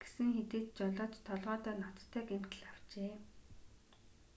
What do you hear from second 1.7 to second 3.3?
ноцтой гэмтэл авчээ